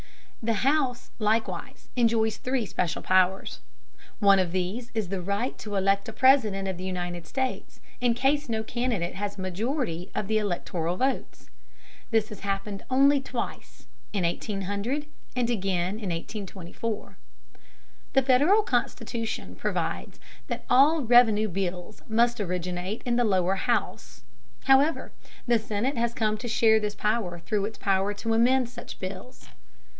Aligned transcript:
The 0.41 0.63
House 0.67 1.11
likewise 1.19 1.89
enjoys 1.95 2.37
three 2.37 2.65
special 2.65 3.03
powers. 3.03 3.59
One 4.17 4.39
of 4.39 4.51
these 4.51 4.89
is 4.95 5.09
the 5.09 5.21
right 5.21 5.55
to 5.59 5.75
elect 5.75 6.09
a 6.09 6.13
President 6.13 6.67
of 6.67 6.77
the 6.77 6.83
United 6.83 7.27
States 7.27 7.79
in 8.01 8.15
case 8.15 8.49
no 8.49 8.63
candidate 8.63 9.13
has 9.13 9.37
a 9.37 9.41
majority 9.41 10.09
of 10.15 10.27
the 10.27 10.39
electoral 10.39 10.97
votes. 10.97 11.51
This 12.09 12.29
has 12.29 12.39
happened 12.39 12.83
only 12.89 13.21
twice, 13.21 13.85
in 14.11 14.23
1800, 14.23 15.05
and 15.35 15.47
again 15.47 15.89
in 15.99 16.09
1824. 16.09 17.17
The 18.13 18.23
Federal 18.23 18.63
Constitution 18.63 19.55
provides 19.55 20.19
that 20.47 20.65
all 20.71 21.03
revenue 21.03 21.49
bills 21.49 22.01
must 22.07 22.41
originate 22.41 23.03
in 23.05 23.15
the 23.17 23.23
lower 23.23 23.53
house. 23.57 24.23
However, 24.63 25.11
the 25.45 25.59
Senate 25.59 25.97
has 25.97 26.15
come 26.15 26.39
to 26.39 26.47
share 26.47 26.79
this 26.79 26.95
power 26.95 27.37
through 27.37 27.65
its 27.65 27.77
power 27.77 28.15
to 28.15 28.33
amend 28.33 28.69
such 28.69 28.97
bills. 28.99 29.45